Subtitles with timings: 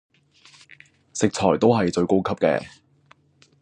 [1.13, 2.65] 食材都係最高級嘅